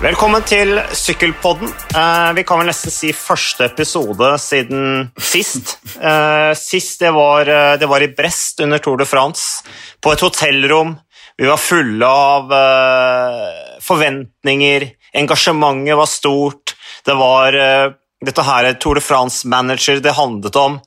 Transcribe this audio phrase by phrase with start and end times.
[0.00, 1.68] Velkommen til Sykkelpodden.
[1.68, 5.74] Eh, vi kan vel nesten si første episode siden sist.
[6.00, 9.62] Eh, sist det var, eh, det var i Brest under Tour de France,
[10.00, 10.96] på et hotellrom.
[11.36, 14.90] Vi var fulle av eh, forventninger,
[15.20, 16.72] engasjementet var stort.
[17.04, 17.92] Det var eh,
[18.24, 20.80] dette her Tour de France-manager det handlet om.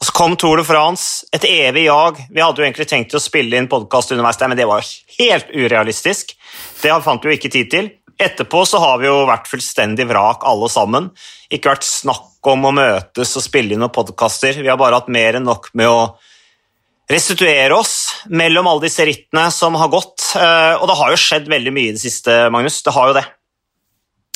[0.00, 2.18] Og så kom Tour de France, et evig jag.
[2.34, 4.82] Vi hadde jo egentlig tenkt å spille inn podkast underveis der, men det var
[5.20, 6.34] helt urealistisk.
[6.82, 7.92] Det fant vi jo ikke tid til.
[8.18, 11.10] Etterpå så har vi jo vært fullstendig vrak alle sammen.
[11.52, 14.56] Ikke vært snakk om å møtes og spille inn noen podkaster.
[14.56, 16.00] Vi har bare hatt mer enn nok med å
[17.10, 20.30] restituere oss mellom alle disse rittene som har gått.
[20.34, 22.80] Eh, Og det har jo skjedd veldig mye i det siste, Magnus.
[22.82, 23.26] Det har jo det.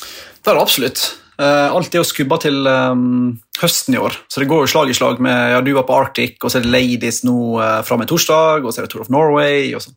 [0.00, 1.06] Det er det absolutt.
[1.40, 4.90] Eh, alt er jo skubba til um, høsten i år, så det går jo slag
[4.92, 7.78] i slag med ja, Du var på Arctic, og så er det Ladies nå uh,
[7.86, 9.94] fra og med torsdag, og så er det Tour of Norway, og så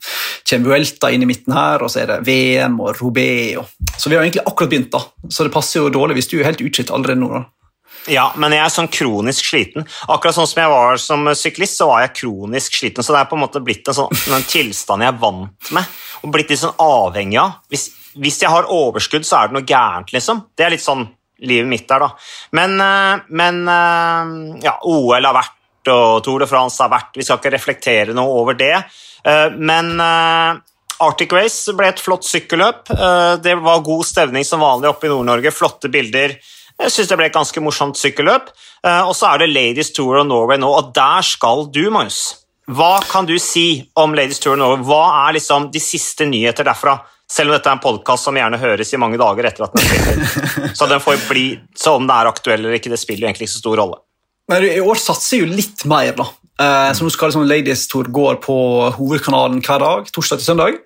[0.48, 3.02] kommer Vuelta inn i midten her, og så er det VM og.
[3.04, 3.74] Og...
[3.98, 5.02] Så vi har egentlig akkurat begynt, da.
[5.28, 7.34] Så det passer jo dårlig hvis du er helt utslitt allerede nå.
[7.34, 7.44] da.
[8.12, 9.86] Ja, men jeg er sånn kronisk sliten.
[10.12, 13.04] Akkurat sånn som jeg var som syklist, så var jeg kronisk sliten.
[13.04, 16.00] Så det er på en måte blitt en sånn en tilstand jeg er vant med,
[16.24, 17.60] og blitt litt sånn avhengig av.
[17.72, 20.44] Hvis, hvis jeg har overskudd, så er det noe gærent, liksom.
[20.56, 21.06] Det er litt sånn
[21.44, 22.10] livet mitt der, da.
[22.58, 24.34] Men, eh, men eh,
[24.66, 25.60] ja, OL har vært,
[25.92, 27.12] og Tour de France har vært.
[27.20, 28.76] Vi skal ikke reflektere noe over det.
[29.24, 30.00] Eh, Men
[31.04, 32.88] Arctic Race ble et flott sykkelløp.
[33.44, 35.52] Det var god stevning som vanlig oppe i Nord-Norge.
[35.52, 36.38] Flotte bilder.
[36.80, 38.54] Jeg syns det ble et ganske morsomt sykkelløp.
[39.08, 42.22] Og så er det Ladies Tour of Norway nå, og der skal du, Magnus.
[42.72, 44.86] Hva kan du si om Ladies Tour of Norway?
[44.88, 47.02] Hva er liksom de siste nyheter derfra?
[47.34, 49.82] Selv om dette er en podkast som gjerne høres i mange dager etter at den
[49.82, 50.76] er spilt.
[50.78, 53.56] Så den får bli, så om det er aktuell eller ikke, det spiller egentlig ikke
[53.56, 53.98] så stor rolle.
[54.52, 56.28] Men I år satser jo litt mer, da.
[56.62, 58.56] Eh, så nå skal liksom Ladies Tour gå på
[58.98, 60.78] hovedkanalen hver dag, torsdag til søndag.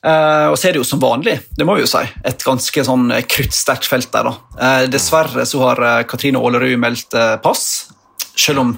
[0.00, 2.84] Eh, og så er det jo som vanlig, det må vi jo si, et ganske
[2.86, 4.30] sånn kruttsterkt felt der.
[4.30, 4.62] da.
[4.68, 7.90] Eh, dessverre så har Katrine Aalerud meldt pass,
[8.38, 8.72] selv om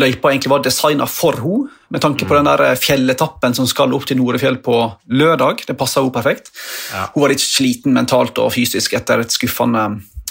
[0.00, 3.92] løypa egentlig var designa for henne, med tanke på den der eh, fjelletappen som skal
[3.94, 4.78] opp til Norefjell på
[5.14, 5.62] lørdag.
[5.68, 6.50] Det passa henne perfekt.
[6.92, 7.06] Ja.
[7.14, 9.84] Hun var litt sliten mentalt og fysisk etter et skuffende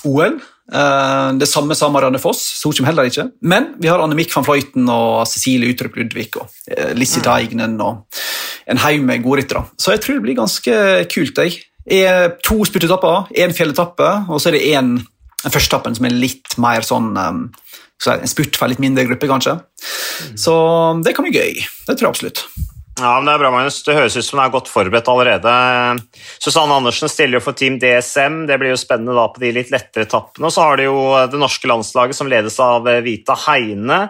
[0.03, 0.35] OL.
[0.73, 3.29] Eh, Det samme sa Marianne Foss, så kommer heller ikke.
[3.41, 8.03] Men vi har Anne-Mikk van Fløyten og Cecilie Utrup Ludvig og eh, Lissi Teignen og
[8.67, 9.63] en haug med godryttere.
[9.79, 10.75] Så jeg tror det blir ganske
[11.11, 11.39] kult.
[11.39, 11.63] Jeg.
[12.47, 14.93] To spurtetapper, én fjelletappe, og så er det én
[15.43, 17.09] den første etappen som er litt mer sånn
[18.03, 19.57] um, skal En spurt for en litt mindre gruppe, kanskje.
[20.35, 20.53] Så
[21.05, 21.65] det kan bli gøy.
[21.87, 22.45] Det tror jeg absolutt.
[22.99, 23.79] Ja, men Det er bra, Magnus.
[23.83, 25.53] Det høres ut som det er godt forberedt allerede.
[26.37, 28.43] Susanne Andersen stiller jo for Team DSM.
[28.49, 30.45] Det blir jo spennende da på de litt lettere etappene.
[30.45, 30.99] Og så har de jo
[31.31, 34.03] det norske landslaget som ledes av Vita Heine.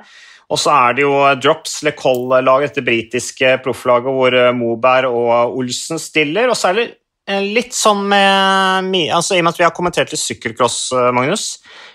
[0.52, 6.02] Og så er det jo Drops Le Coll-laget, dette britiske profflaget hvor Moberg og Olsen
[6.02, 6.52] stiller.
[6.52, 6.86] Og så er det
[7.32, 11.10] eh, litt sånn med altså, I og med at vi har kommentert litt sykkelcross, eh,
[11.16, 11.48] Magnus.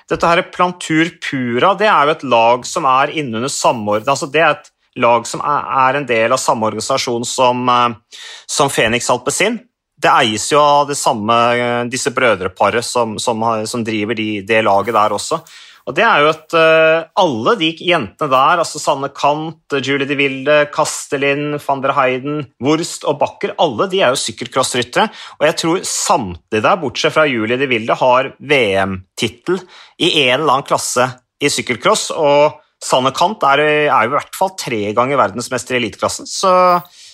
[0.08, 4.14] Dette her Plantur Pura det er jo et lag som er innunder samordna.
[4.14, 8.70] altså Det er et lag som er en del av samme organisasjon som, eh, som
[8.70, 9.60] Phoenix Alpezin.
[9.98, 14.94] Det eies jo av samme, eh, disse brødreparet som, som, som driver de, det laget
[14.94, 15.42] der også.
[15.88, 20.18] Og det er jo at eh, alle de jentene der, altså Sanne Kant, Julie de
[20.18, 25.08] Wilde, Kastelin, van der Heiden, Wurst og Bakker, alle de er jo sykkelcrossryttere.
[25.40, 29.62] Og jeg tror samtlige der, bortsett fra Julie de Wilde, har VM-tittel
[29.96, 31.08] i en eller annen klasse
[31.40, 32.10] i sykkelcross.
[32.12, 36.50] Og Sanne Kant er, er jo i hvert fall tre ganger verdensmester i eliteklassen, så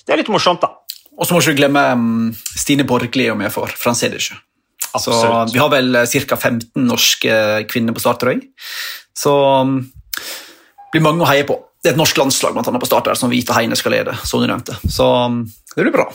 [0.04, 0.74] det er litt morsomt, da.
[1.14, 4.34] Og så må vi ikke glemme um, Stine Borgli og med for Fransedische.
[4.34, 4.53] Så
[4.94, 5.54] Absolutt.
[5.54, 6.36] vi har vel ca.
[6.36, 7.38] 15 norske
[7.70, 8.40] kvinner på starterøy.
[9.14, 9.32] Så
[10.14, 11.58] det blir mange å heie på.
[11.82, 14.14] Det er et norsk landslag blant annet, på start der, som Vita Heine skal lede.
[14.24, 14.76] som du nevnte.
[14.88, 15.42] Så um,
[15.74, 16.06] det blir bra.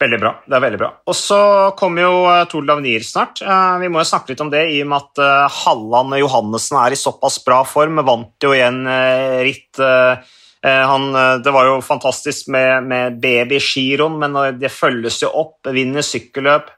[0.00, 0.30] Veldig bra.
[0.48, 0.88] det er veldig bra.
[1.12, 1.38] Og så
[1.76, 3.42] kommer jo eh, Tour de l'Avenir snart.
[3.44, 6.78] Eh, Vi må jo snakke litt om det, i og med at eh, Halland Johannessen
[6.80, 8.00] er i såpass bra form.
[8.08, 10.22] Vant jo igjen eh, ritt eh,
[10.64, 15.68] eh, han, eh, Det var jo fantastisk med, med babygiroen, men det følges jo opp.
[15.68, 16.72] Vinner sykkelløp.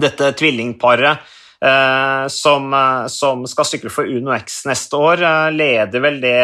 [0.00, 1.18] Dette tvillingparet
[1.64, 6.36] eh, som, eh, som skal sykle for Uno X neste år, eh, leder vel det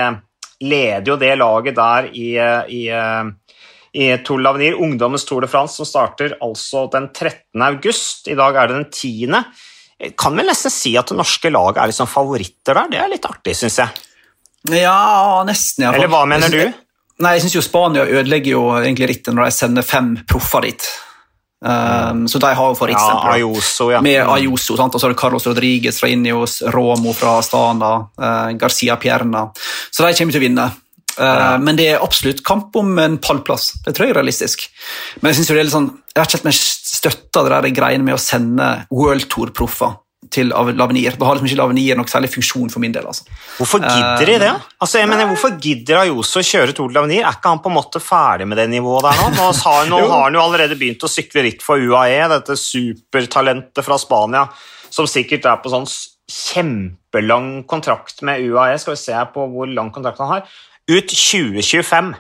[0.59, 2.81] Leder jo det laget der i, eh, i
[3.99, 7.63] i Tour l'Avenir, ungdommens Tour de France, som starter altså den 13.
[7.63, 8.29] august.
[8.29, 9.45] I dag er det den 10.
[9.99, 12.91] Jeg Kan vel nesten si at det norske laget er liksom favoritter der.
[12.93, 14.05] Det er litt artig, syns jeg.
[14.77, 15.89] Ja, nesten.
[15.89, 16.61] Eller hva mener du?
[17.19, 20.91] Nei, jeg syns jo Spania ødelegger jo egentlig rittet når de sender fem proffer dit.
[21.59, 23.35] Um, så de har jo Ja, favorittstempelet.
[23.35, 24.01] Ayoso, ja.
[24.01, 24.95] Med Ayuso, sant?
[24.95, 29.49] og så er det Carlos Rodriguez fra Ineos, Romo fra Astana, uh, Garcia Pierna.
[29.91, 30.69] Så de kommer til å vinne.
[31.19, 31.59] Uh, Ja.
[31.59, 33.73] Men det er absolutt kamp om en pallplass.
[33.85, 34.69] Det tror jeg er realistisk.
[35.21, 37.75] Men jeg synes jo det er litt sånn, jeg vet ikke helt støtta det der
[37.75, 39.97] greiene med å sende World Tour-proffer
[40.35, 41.15] til Av- Lavenir.
[41.15, 43.07] Det har liksom ikke Lavenir noen særlig funksjon for min del.
[43.07, 43.23] altså.
[43.57, 44.51] Hvorfor gidder de det?
[44.83, 47.23] Altså, jeg mener, hvorfor gidder Ayoso å kjøre Tour de l'Avenir?
[47.23, 49.29] Er ikke han på en måte ferdig med det nivået der nå?
[49.39, 53.85] Nå har, nå har han jo allerede begynt å sykle ritt for UAE, dette supertalentet
[53.87, 54.45] fra Spania,
[54.91, 55.87] som sikkert er på sånn
[56.29, 58.77] kjempelang kontrakt med UAE.
[58.83, 60.51] Skal vi se på hvor lang kontrakt han har.
[60.89, 62.15] Ut 2025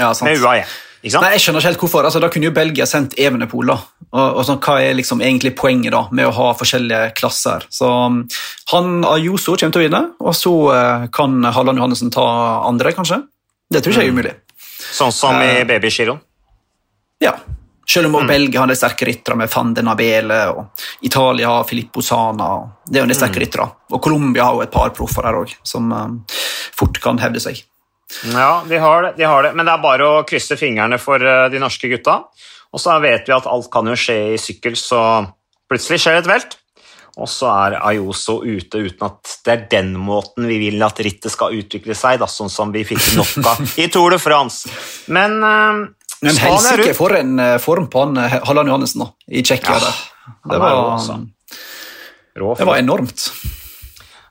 [0.00, 0.64] Ja, med UAE.
[1.02, 2.04] Nei, Jeg skjønner ikke helt hvorfor.
[2.04, 3.72] Altså, da kunne jo Belgia sendt Evenepool.
[3.72, 7.64] Og, og sånn, Hva er liksom egentlig poenget da med å ha forskjellige klasser?
[7.72, 8.22] Så um,
[8.74, 12.26] han Ayoso kommer til å vinne, og så eh, kan Halland Johannessen ta
[12.68, 13.22] andre, kanskje?
[13.70, 14.34] Det tror ikke jeg er umulig.
[14.90, 16.20] Sånn som i Eh, babygiroen.
[17.24, 17.34] Ja.
[17.90, 22.04] Selv om Belgia har de sterke ryttere med Van den Abele, og Italia har Filippo
[22.06, 22.46] Sana.
[22.54, 23.66] og Det er jo de sterke sterke ryttere.
[23.90, 26.36] Og Colombia har jo et par proffer der òg, som eh,
[26.76, 27.64] fort kan hevde seg.
[28.32, 31.22] Ja, de har, det, de har det, men det er bare å krysse fingrene for
[31.22, 32.20] eh, de norske gutta.
[32.70, 35.02] Og så vet vi at alt kan jo skje i sykkel, så
[35.70, 36.56] plutselig skjer det et velt.
[37.20, 41.32] Og så er Ayoso ute uten at det er den måten vi vil at rittet
[41.34, 44.70] skal utvikle seg, da, sånn som vi fikk nok av i Tour de France.
[45.10, 45.80] Men, eh,
[46.20, 49.80] Men helsike for en eh, form på han Halland Johannessen da, i Tsjekkia.
[49.80, 49.94] Ja.
[50.50, 51.16] Det var.
[52.34, 53.30] Det var enormt.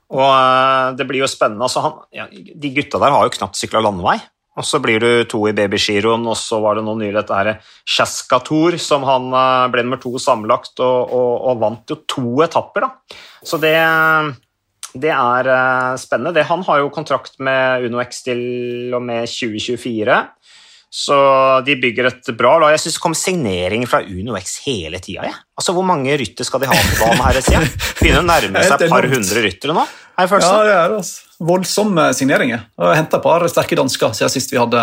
[0.10, 1.66] Og eh, det blir jo spennende.
[1.68, 4.18] Altså, han, ja, de gutta der har jo knapt sykla landevei.
[4.60, 7.52] Og så blir du to i babygiroen, og så var det nå nylig dette her
[7.88, 12.42] Chaska Tour, som han eh, ble nummer to sammenlagt, og, og, og vant jo to
[12.44, 13.20] etapper, da.
[13.46, 13.78] Så det,
[15.00, 16.34] det er eh, spennende.
[16.36, 18.42] Det, han har jo kontrakt med UnoX til
[18.98, 20.20] og med 2024.
[20.90, 21.16] Så
[21.68, 22.72] de bygger et bra lag.
[22.74, 25.28] Jeg syns det kommer signeringer fra UnoX hele tida.
[25.30, 25.36] Ja.
[25.60, 27.42] Altså, hvor mange rytter skal de ha på banen her?
[27.46, 27.68] Siden?
[28.00, 29.84] Begynner å nærme seg et par hundre ryttere nå.
[30.20, 30.96] Jeg Ja, det er.
[30.98, 31.28] Altså.
[31.46, 32.66] Voldsomme signeringer.
[32.82, 34.82] Henta et par sterke dansker siden sist vi hadde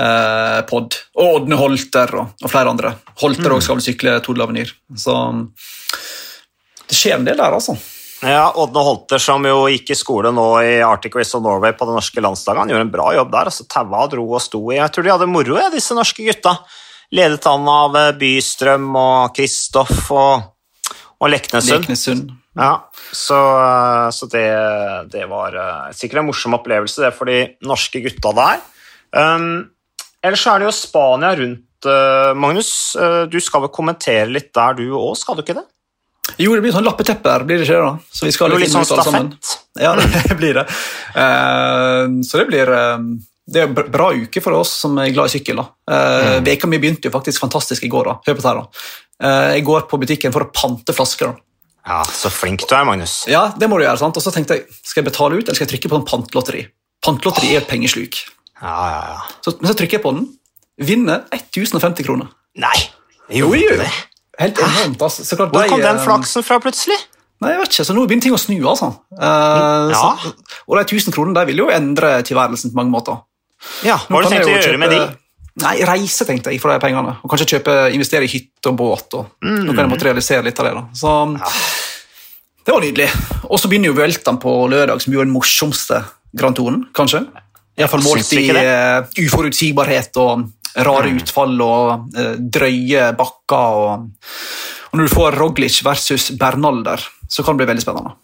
[0.00, 0.96] eh, pod.
[1.20, 2.94] Og Ådne Holter og, og flere andre.
[3.20, 3.58] Holter Mm.
[3.58, 4.72] også skal vel sykle Tour de l'Avenir.
[4.96, 5.14] Så
[6.88, 7.76] det skjer en del der, altså.
[8.24, 11.86] Ja, Ådne Holter, som jo gikk i skole nå i Arctic Race of Norway på
[11.86, 13.50] det norske landslaget, han gjorde en bra jobb der.
[13.52, 14.80] altså Taua dro og sto i.
[14.80, 16.56] Jeg tror de hadde moro, ja, disse norske gutta.
[17.14, 20.50] Ledet an av eh, Bystrøm og Kristoff og,
[21.22, 21.86] og Leknesund.
[21.86, 22.34] Leknesund.
[22.58, 22.72] Ja,
[23.14, 23.38] så,
[24.10, 24.48] så det,
[25.14, 28.60] det var eh, sikkert en morsom opplevelse det for de norske gutta der.
[29.14, 29.70] Um,
[30.26, 32.72] ellers så er det jo Spania rundt, eh, Magnus.
[32.98, 35.68] Eh, du skal vel kommentere litt der du òg, skal du ikke det?
[36.38, 37.86] Jo, det blir sånn lappetepper, blir det ikke det?
[37.88, 38.14] da?
[38.14, 39.54] Så vi skal Det blir litt sånn stafett.
[39.82, 39.96] Ja,
[40.30, 40.68] det blir det.
[41.16, 43.08] Uh, så det blir uh,
[43.48, 45.60] det er en bra uke for oss som er glad i sykkel.
[45.60, 45.66] da.
[45.94, 48.10] Eh, Veka mi begynte jo faktisk fantastisk i går.
[48.10, 48.16] da.
[48.26, 48.66] Hør på det her da.
[49.24, 51.32] Eh, jeg går på butikken for å pante flasker.
[51.32, 51.34] da.
[51.88, 53.24] Ja, så flink du er, Magnus.
[53.26, 54.16] Ja, det må du gjøre, sant?
[54.16, 56.66] Og så tenkte jeg, skal jeg betale ut, eller skal jeg trykke på en pantlotteri?
[57.00, 58.20] Pantlotteri er et pengesluk.
[58.60, 59.40] Ja, ja, ja.
[59.40, 60.28] Så, men så trykker jeg på den,
[60.76, 62.28] vinner 1050 kroner.
[62.60, 62.76] Nei,
[63.32, 63.88] gjorde jo, det?
[64.38, 65.24] Helt enormt, altså.
[65.26, 66.98] Så klart, Hvor kom den eh, flaksen fra plutselig?
[67.42, 68.88] Nei, jeg vet ikke, så nå begynner ting å snu, altså.
[69.14, 70.12] Eh, Ja.
[70.18, 70.34] så,
[70.68, 73.18] og de 1000 kronene vil jo endre tilværelsen på mange måter.
[73.86, 75.00] Ja, Hva har du tenkt å gjøre gjøre med de?
[75.58, 77.16] Nei, reise, tenkte jeg, for de pengene.
[77.24, 79.14] Og kanskje kjøpe, investere i hytte og båt.
[79.18, 79.64] og Mm.
[79.66, 80.74] Nå kan jeg materialisere litt av det.
[80.74, 80.82] da.
[80.94, 81.40] Så
[82.64, 83.08] Det var nydelig.
[83.50, 86.04] Og så begynner jo Vueltaen på lørdag, som jo er den morsomste
[86.36, 87.26] Grand Touren, kanskje.
[87.78, 93.82] Iallfall målt i eh, uforutsigbarhet og rare utfall og eh, drøye bakker.
[93.82, 94.32] Og,
[94.88, 98.16] og når du får Roglic versus Bernal der, så kan det bli veldig spennende.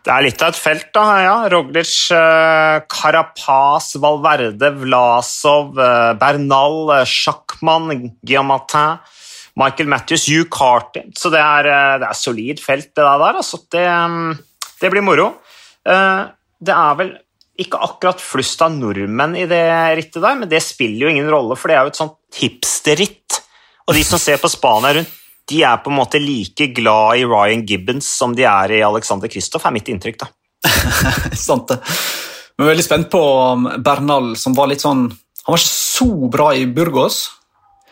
[0.00, 1.04] Det er litt av et felt, da.
[1.20, 1.36] ja.
[1.52, 7.90] Roglic, eh, Carapaz, Valverde, Vlasov, eh, Bernal, Sjakman,
[8.24, 9.02] Guillaumatin,
[9.60, 11.04] Michael Matthews, Hugh Carty.
[11.18, 11.68] Så det er,
[12.00, 13.42] det er solid felt, det der.
[13.42, 13.60] Altså.
[13.68, 15.34] Det, mm, det blir moro.
[15.84, 17.12] Det er vel
[17.60, 19.64] ikke akkurat flust av nordmenn i det
[19.98, 23.40] rittet der, men det spiller jo ingen rolle, for det er jo et sånt hipsterritt.
[23.88, 25.16] Og de som ser på Spania rundt,
[25.50, 29.30] de er på en måte like glad i Ryan Gibbons som de er i Alexander
[29.30, 30.20] Kristoff, er mitt inntrykk.
[30.22, 30.28] da.
[31.48, 31.80] Sant det.
[32.60, 33.20] Men veldig spent på
[33.56, 37.22] um, Bernal, som var litt sånn Han var ikke så bra i Burgos,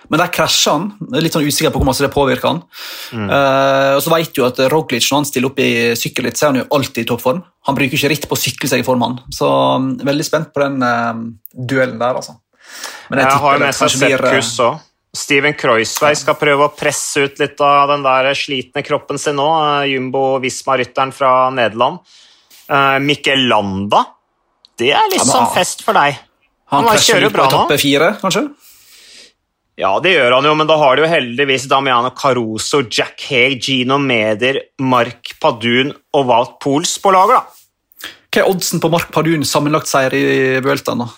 [0.09, 0.89] men der krasja han.
[1.21, 2.61] Litt sånn usikker på hvor mye det påvirker han.
[3.13, 6.53] Eh, og så vet du at Roglic når han stiller opp i sykkelritt, så er
[6.55, 7.43] han jo alltid i toppform.
[7.69, 9.19] Han bruker ikke ritt på å sykle seg i form, han.
[9.35, 11.13] Så um, veldig spent på den uh,
[11.53, 12.39] duellen der, altså.
[13.09, 14.85] Men Jeg jeg har det med seg Sepp Kuss òg.
[15.19, 19.47] Steven Kreuzberg skal prøve å presse ut litt av den der slitne kroppen sin nå.
[19.49, 22.03] eh, Jumbo Visma-rytteren fra Nederland.
[22.69, 24.05] Uh, Mikkel Landa.
[24.79, 26.21] Det er litt Ja, men sånn fest for deg.
[26.69, 27.79] Han han krasjer kjører på bra nå.
[27.81, 28.45] fire, kanskje?
[29.79, 33.61] Ja, det gjør han jo, men da har de jo heldigvis Damiano Caruso, Jack Hay,
[33.63, 38.11] Gino Meder, Mark Padun og Walt Pools på laget, da.
[38.29, 40.25] Hva er oddsen på Mark Padun sammenlagt seier i
[40.65, 41.05] Vueltaen?
[41.05, 41.09] da?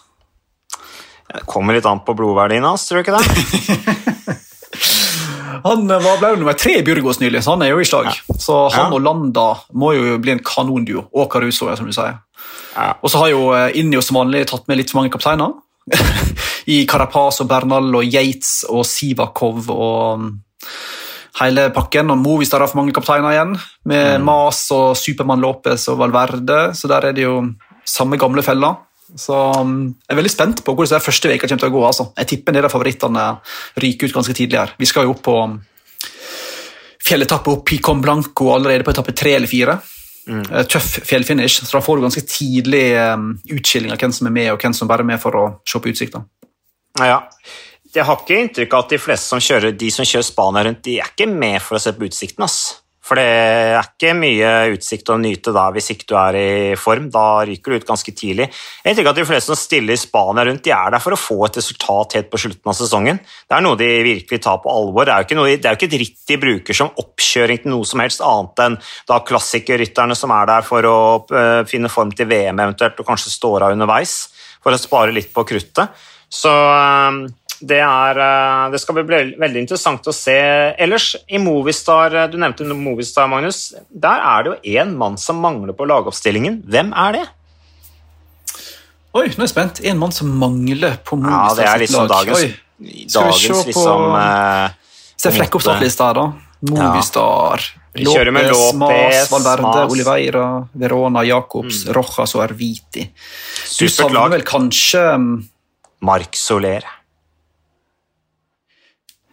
[1.31, 4.37] Det kommer litt an på blodverdien hans, tror du ikke det?
[5.65, 8.07] Han eh, var, ble nummer tre i Burgos nylig, så han er jo i slag.
[8.41, 8.95] Så han Ja.
[8.97, 11.03] og Landa må jo bli en kanonduo.
[11.13, 12.15] Og Caruso, ja, som du sier.
[12.77, 12.95] Ja.
[13.03, 13.43] Og så har jo
[13.77, 15.53] Inni og som vanlig tatt med litt for mange kapteiner.
[16.75, 20.29] I Carapaz og Bernal og Yates og Sivakov og mm,
[21.41, 22.13] hele pakken.
[22.13, 23.57] Og Movistar har for mange kapteiner igjen,
[23.91, 26.71] med Mas og Supermann Lopez og Valverde.
[26.77, 27.41] Så der er det jo
[27.87, 28.75] samme gamle fella.
[29.19, 31.87] Så mm, jeg er veldig spent på hvordan det første veka kommer til å gå.
[31.87, 32.11] altså.
[32.21, 33.27] Jeg tipper en del av favorittene
[33.83, 34.75] ryker ut ganske tidlig her.
[34.79, 35.57] Vi skal jo opp på mm,
[37.11, 39.81] fjelletappe opp i Con Blanco allerede på etappe tre eller fire.
[40.31, 44.37] Eh, Tøff fjellfinish, så da får du ganske tidlig um, utskilling av hvem som er
[44.37, 46.23] med, og hvem som bare er med for å se på utsikta.
[47.01, 47.23] Ja.
[47.91, 50.85] Jeg har ikke inntrykk av at de fleste som kjører, de som kjører Spania rundt,
[50.87, 52.47] de er ikke med for å se på utsikten.
[52.47, 52.80] ass.
[53.11, 57.09] For det er ikke mye utsikt å nyte da hvis ikke du er i form.
[57.11, 58.47] Da ryker du ut ganske tidlig.
[58.85, 61.19] Jeg tenker at De fleste som stiller i Spania rundt, de er der for å
[61.19, 63.19] få et resultat helt på slutten av sesongen.
[63.19, 65.09] Det er noe de virkelig tar på alvor.
[65.09, 67.75] Det er jo ikke, noe, er jo ikke et ritt de bruker som oppkjøring til
[67.75, 68.79] noe som helst annet enn
[69.11, 73.35] da klassikerrytterne som er der for å øh, finne form til VM eventuelt, og kanskje
[73.35, 74.21] står av underveis
[74.63, 75.99] for å spare litt på kruttet.
[76.31, 77.25] Så øh,
[77.61, 80.37] det, er, øh, det skal bli veldig interessant å se.
[80.81, 83.75] Ellers, i Movistar, øh, du nevnte Movistar, Magnus.
[83.91, 86.63] Der er det jo én mann som mangler på lagoppstillingen.
[86.65, 87.27] Hvem er det?
[89.13, 89.81] Oi, nå er jeg spent.
[89.91, 92.15] En mann som mangler på Ja, det er liksom lag.
[92.15, 94.71] dagens, Oi, Skal vi se liksom, på- øh,
[95.21, 96.33] Se flekk opp her, da.
[96.63, 97.61] Movistar.
[97.61, 98.05] Ja.
[98.05, 99.91] Lopez, Lopez, Mas, Valverde, Mas.
[99.91, 103.11] Oliveira, Verona, Jacobs, Rojas og Arviti.
[103.81, 105.45] Du savner vel kanskje Mark
[106.01, 106.85] Marc Soler.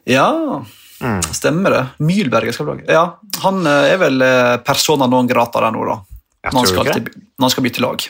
[0.08, 0.64] Ja,
[1.02, 1.22] Mm.
[1.22, 1.86] stemmer det.
[2.02, 2.86] Mylberg skal lage.
[2.90, 6.00] Ja, han eh, er vel eh, persona non grata der nå, da.
[6.48, 8.04] Når han, skal til, når han skal bytte lag.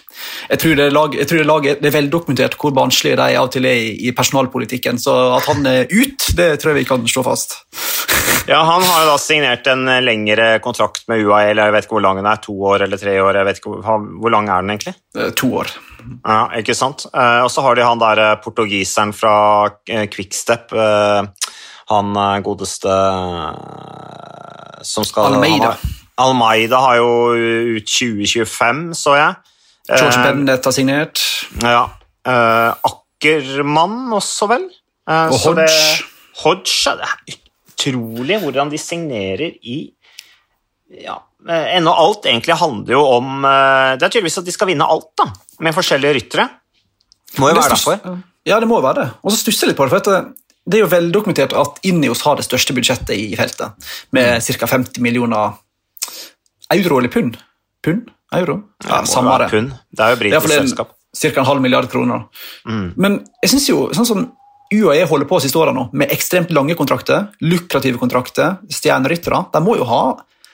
[0.51, 3.33] Jeg tror det er, lag, tror det er, laget, det er veldokumentert hvor barnslige de
[3.39, 6.83] av og til er i, i personalpolitikken, så at han er ut, det tror jeg
[6.83, 7.57] vi kan slå fast.
[8.47, 11.59] Ja, Han har jo da signert en eh, lengre kontrakt med UAL.
[11.59, 13.41] Jeg vet ikke hvor lang den er, to år eller tre år.
[13.41, 14.93] jeg vet ikke Hvor, lang er den egentlig?
[15.41, 15.73] To år.
[16.21, 17.03] Ja, ikke sant?
[17.11, 19.33] Og så har de han der portugiseren fra
[20.13, 20.71] Quickstep.
[21.89, 25.71] Han eh, godeste eh, som skal Almeida.
[25.73, 25.79] har-
[26.17, 27.09] Almeida har jo
[27.77, 29.35] ut 2025, så jeg.
[29.87, 31.21] George Eh, Bennett har signert.
[31.61, 31.83] Ja.
[32.87, 34.65] Akkermann også, vel?
[35.07, 35.55] Og Hodge.
[35.67, 36.03] det-
[36.43, 36.95] Hodge.
[36.97, 37.37] Det er
[37.77, 39.93] utrolig hvordan de signerer i
[41.03, 41.17] ja,
[41.47, 45.25] ennå alt egentlig handler jo om Det er tydeligvis at de skal vinne alt, da,
[45.59, 46.49] med forskjellige ryttere.
[47.37, 48.21] Må jo være derfor.
[48.45, 49.09] Ja, det må være det.
[49.23, 50.33] Og så stusser jeg litt på det, for at
[50.67, 54.67] det, er jo veldokumentert at Ineos har det største budsjettet i feltet, med ca.
[54.67, 55.55] 50 millioner
[56.75, 57.37] euro eller pund?
[57.85, 58.11] Pund?
[58.35, 58.59] Euro?
[58.83, 59.63] Ja, samme det.
[59.95, 60.91] Det er jo britisk selskap.
[61.15, 61.31] ca.
[61.39, 62.27] en halv milliard kroner.
[62.67, 62.91] Mm.
[62.99, 64.27] Men jeg synes jo, sånn som
[64.73, 69.77] UAE holder på siste årene nå, med ekstremt lange kontrakter, lukrative kontrakter, stjerneryttere, de må
[69.79, 70.01] jo ha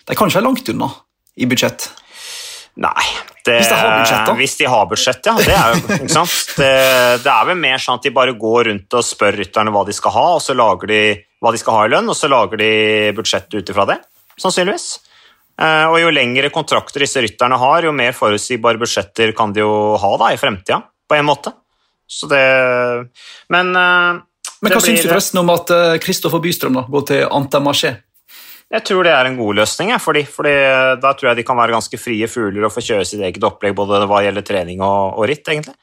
[0.03, 0.89] De kan ikke være langt unna
[1.39, 1.85] i budsjett.
[2.83, 3.05] Nei
[3.43, 4.33] det, Hvis de har budsjett, da?
[4.39, 5.33] Hvis de har budsjett, ja.
[5.35, 6.35] Det er, jo, ikke sant?
[6.55, 6.69] Det,
[7.25, 9.95] det er vel mer sånn at de bare går rundt og spør rytterne hva de
[9.95, 10.99] skal ha, og så lager de
[11.43, 12.69] hva de skal ha i lønn, og så lager de
[13.17, 13.97] budsjettet ut ifra det.
[14.39, 14.87] Sannsynligvis.
[15.59, 19.73] Eh, Og jo lengre kontrakter disse rytterne har, jo mer forutsigbare budsjetter kan de jo
[19.99, 21.51] ha da i fremtida, på en måte.
[22.07, 22.43] Så det
[23.51, 24.23] Men eh,
[24.63, 25.71] Men hva syns du forresten om at
[26.03, 27.97] Kristoffer Bystrøm da, går til Antamarché?
[28.73, 30.53] Jeg tror det er en god løsning, jeg, fordi, fordi
[31.01, 33.75] da tror jeg de kan være ganske frie fugler og få kjøre sitt eget opplegg,
[33.77, 35.75] både hva gjelder trening og, og ritt, egentlig.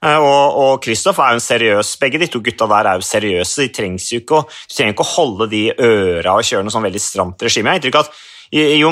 [0.00, 3.66] Eh, Og, Kristoff er jo en seriøs Begge de to gutta der er jo seriøse.
[3.66, 6.86] De trengs jo ikke de trenger ikke å holde de øra og kjøre noe sånn
[6.86, 7.68] veldig stramt regime.
[7.68, 8.26] Jeg har inntrykk av at
[8.80, 8.90] jo,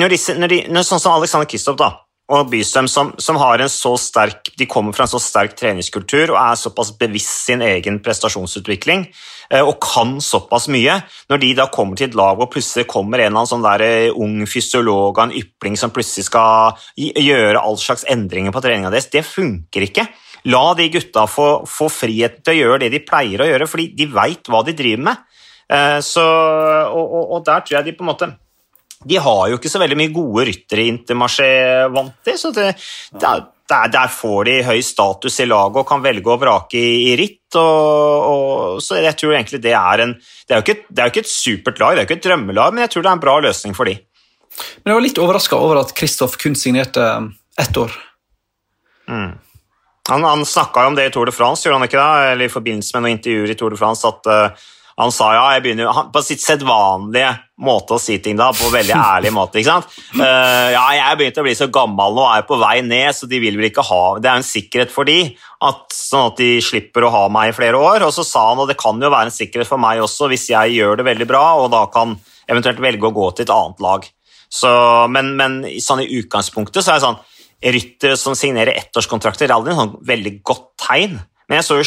[0.00, 1.92] når disse, når de, når sånn som Alexander Kristoff da,
[2.26, 6.32] og Bystrøm, som, som har en så sterk, de kommer fra en så sterk treningskultur
[6.32, 10.96] og er såpass bevisst sin egen prestasjonsutvikling eh, og kan såpass mye,
[11.30, 13.84] når de da kommer til et lag og plutselig kommer en eller annen sånn der
[13.86, 18.90] eh, ung fysiolog og en ypling som plutselig skal gjøre all slags endringer på treninga
[18.90, 20.08] deres, det funker ikke.
[20.50, 23.92] La de gutta få, få frihet til å gjøre det de pleier å gjøre, fordi
[23.98, 25.22] de veit hva de driver med.
[25.70, 28.30] Eh, Så, og, og, og der tror jeg de på en måte
[29.04, 31.50] de har jo ikke så veldig mye gode ryttere Intermarché
[31.92, 32.70] vant til, så det,
[33.20, 33.44] der,
[33.92, 37.58] der, får de høy status i laget og kan velge og vrake i, i ritt.
[37.58, 41.08] Og, og, så jeg tror egentlig det er en Det er jo ikke, det er
[41.08, 43.10] jo ikke et supert lag, det er jo ikke et drømmelag, men jeg tror det
[43.10, 43.96] er en bra løsning for de.
[44.82, 47.28] Men jeg var litt overraska over at Kristoff kun signerte eh,
[47.64, 47.92] ett år.
[50.08, 52.32] Han, han snakka om det i Tour de France, gjorde han ikke det?
[52.32, 55.44] Eller i forbindelse med noen intervjuer i Tour de France, at, eh, Han sa ja,
[55.56, 59.60] jeg begynner han, på sitt sedvanlige måte å si ting da, på veldig ærlig måte.
[59.60, 59.98] ikke sant?
[60.16, 63.40] Uh, ja, jeg begynte å bli så gammel nå, er på vei ned, så de
[63.42, 65.18] vil vel ikke ha Det er en sikkerhet for de,
[65.68, 68.06] at, sånn at de slipper å ha meg i flere år.
[68.08, 70.48] Og så sa han, og det kan jo være en sikkerhet for meg også, hvis
[70.54, 72.16] jeg gjør det veldig bra, og da kan
[72.48, 74.10] eventuelt velge å gå til et annet lag.
[74.56, 74.70] Så,
[75.12, 77.24] men, men sånn i utgangspunktet så er det sånn
[77.66, 81.16] Ryttere som signerer ettårskontrakter, er aldri en sånn veldig godt tegn.
[81.46, 81.86] Men jeg så jo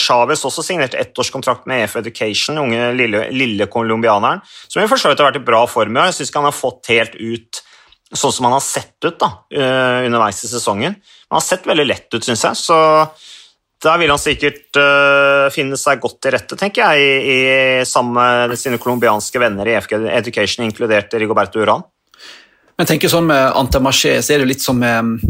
[0.00, 5.12] Chávez også signerte ettårskontrakt med EF Education, unge lille, lille colombianeren, som i for så
[5.12, 5.98] vidt har vært i bra form.
[6.00, 7.60] Jeg syns ikke han har fått helt ut
[8.14, 10.96] sånn som han har sett ut da, eh, underveis i sesongen.
[11.28, 12.56] Han har sett veldig lett ut, syns jeg.
[12.56, 12.78] så
[13.84, 18.16] da vil han sikkert uh, finne seg godt til rette, tenker jeg, i, i sammen
[18.48, 21.84] med sine colombianske venner i EF Education, inkludert Rigoberto Uran.
[22.74, 25.20] Men jeg tenker sånn med Antemarché så er det litt som med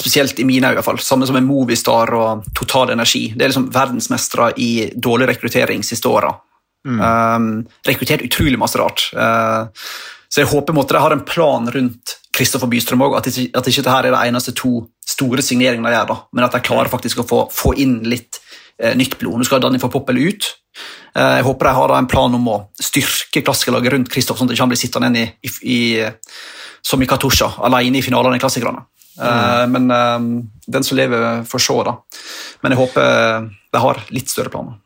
[0.00, 3.28] spesielt i mine øyne, samme som med Movistar og Total Energi.
[3.34, 6.32] Det er liksom verdensmestere i dårlig rekruttering siste åra.
[6.84, 7.00] Mm.
[7.00, 7.46] Um,
[7.86, 9.06] rekruttert utrolig masse rart.
[9.16, 9.70] Uh,
[10.28, 13.68] så jeg håper måtte de har en plan rundt Kristoffer Bystrøm òg, at, ikke, at
[13.70, 14.72] ikke dette er de eneste to
[15.06, 18.40] store signeringene de gjør, da, men at de klarer faktisk å få, få inn litt
[18.82, 19.38] uh, nytt blod.
[19.38, 20.50] Nå skal Danny få Poppel ut.
[21.14, 24.58] Uh, jeg håper de har en plan om å styrke klassikerlaget rundt Kristoff, sånn at
[24.58, 25.78] han ikke blir sittende i, i, i,
[26.84, 28.82] som i Katusha, alene i finalene i klassikerne.
[29.14, 29.74] Mm.
[29.74, 30.30] Men um,
[30.66, 31.76] den som lever, får se.
[31.86, 31.92] da.
[32.64, 33.44] Men jeg håper
[33.74, 34.80] de har litt større planer.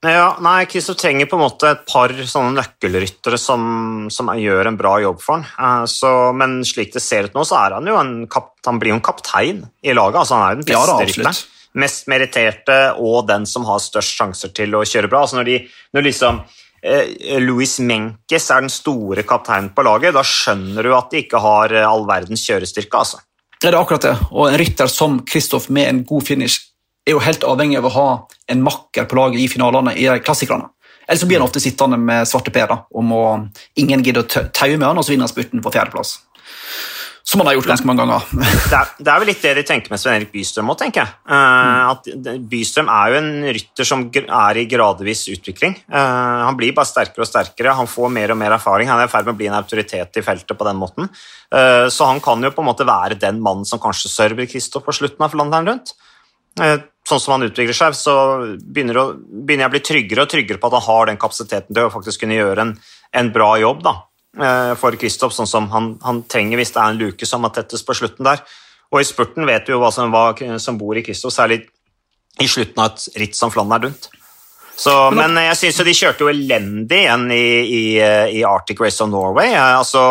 [0.00, 4.78] Ja, nei, Kristoff trenger på en måte et par sånne nøkkelryttere som, som gjør en
[4.80, 5.44] bra jobb for han.
[5.60, 8.80] Uh, så, men slik det ser ut nå, så er han jo en, kap, han
[8.80, 10.22] blir jo en kaptein i laget.
[10.22, 11.42] altså Han er jo den beste ja, rytteren.
[11.84, 15.26] Mest meritterte og den som har størst sjanser til å kjøre bra.
[15.26, 15.58] altså Når, de,
[15.94, 16.40] når liksom
[16.80, 21.44] eh, Louis Menkes er den store kapteinen på laget, da skjønner du at de ikke
[21.44, 23.04] har all verdens kjørestyrke.
[23.04, 23.20] altså.
[23.60, 24.16] Det er akkurat det.
[24.32, 26.70] Og en rytter som Kristoff med en god finish
[27.06, 28.08] er jo helt avhengig av å ha
[28.48, 30.70] en makker på laget i finalene i klassikerne.
[31.10, 33.22] Ellers blir han ofte sittende med svarte Per og må
[33.76, 36.20] ingen gidder å taue med han, og så vinner han spurten på fjerdeplass.
[37.30, 38.24] Som han har gjort ganske mange ganger.
[38.34, 41.04] det, er, det, er, vel litt det de tenker med Sven Erik Bystrøm òg, tenker
[41.04, 41.12] jeg.
[41.30, 42.08] Uh, at
[42.50, 45.76] Bystrøm er jo en rytter som er i gradvis utvikling.
[45.86, 48.90] Uh, han blir bare sterkere og sterkere, han får mer og mer erfaring.
[48.90, 51.06] Han er i ferd med å bli en autoritet i feltet på den måten.
[51.54, 54.88] Uh, så han kan jo på en måte være den mannen som kanskje server Kristoff
[54.88, 55.94] på slutten av Flandern rundt.
[57.06, 58.12] Sånn som han utvikler seg, så
[58.58, 58.98] begynner,
[59.46, 62.24] jeg å bli tryggere og tryggere på at han har den kapasiteten til å faktisk
[62.24, 62.72] kunne gjøre en,
[63.22, 63.86] en bra jobb.
[63.86, 64.00] da.
[64.38, 67.50] Eh, for Kristoff, sånn som han, han, trenger hvis det er en luke som må
[67.54, 68.42] tettes på slutten der.
[68.94, 70.30] Og i spurten vet vi jo hva som, hva
[70.62, 71.64] som bor i Kristoff, særlig
[72.40, 74.10] i slutten av et ritt som Flandern rundt.
[74.80, 77.82] Så, men jeg syns de kjørte jo elendig igjen i, i,
[78.38, 79.50] i, Arctic Race of Norway.
[79.50, 80.04] Eh, altså,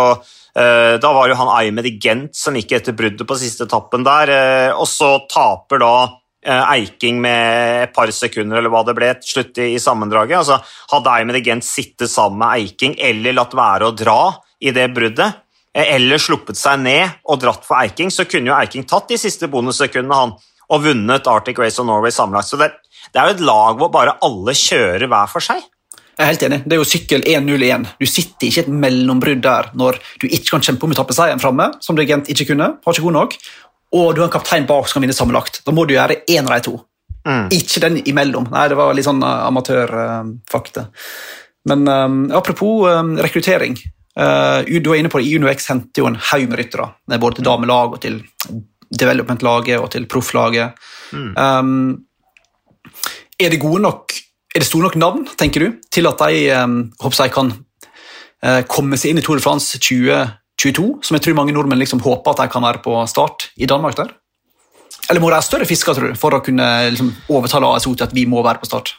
[0.54, 4.36] eh, da var jo han Aymed Gent som gikk etter bruddet på siste etappen der,
[4.76, 9.34] og så taper da Eh, Eiking med et par sekunder, eller hva det ble, til
[9.34, 10.38] slutt i, i sammendraget.
[10.40, 10.60] Altså,
[10.94, 14.22] hadde Eimed Gent sittet sammen med Eiking eller latt være å dra
[14.64, 15.42] i det bruddet,
[15.76, 19.20] eh, eller sluppet seg ned og dratt for Eiking, så kunne jo Eiking tatt de
[19.20, 20.38] siste bonussekundene han,
[20.70, 22.52] og vunnet Arctic Race of Norway sammenlagt.
[22.52, 22.72] Så det,
[23.12, 25.66] det er jo et lag hvor bare alle kjører hver for seg.
[26.20, 26.58] Jeg er helt enig.
[26.68, 27.86] Det er jo sykkel 1-0-1.
[27.96, 31.70] Du sitter ikke i et mellombrudd der når du ikke kan kjempe om etappeseieren framme,
[31.80, 33.38] som Gent ikke kunne, var ikke god nok,
[33.96, 35.62] og du har en kaptein bak som kan vinne sammenlagt.
[35.66, 36.76] Da må du gjøre én av de to.
[37.28, 37.48] Mm.
[37.56, 38.48] Ikke den imellom.
[38.54, 40.86] Nei, det var litt sånn uh, amatørfakta.
[40.88, 41.16] Uh,
[41.70, 43.76] Men um, apropos um, rekruttering.
[44.20, 46.88] Uh, du var inne på det, UnoX henter jo en haug med ryttere.
[47.18, 48.22] Både til damelag og til
[48.90, 50.80] development-laget og til profflaget.
[51.14, 51.34] Mm.
[51.38, 52.96] Um,
[53.40, 54.16] er det gode nok
[54.56, 58.62] er det store nok navn, tenker du, til at de um, håper jeg kan uh,
[58.70, 60.10] komme seg inn i Tour de France 20,
[60.60, 63.70] 22, som jeg tror mange nordmenn liksom håper at de kan være på start i
[63.70, 64.12] Danmark der?
[65.10, 68.06] Eller må det være større fisker tror du, for å kunne liksom, overtale ASO til
[68.06, 68.94] at vi må være på start?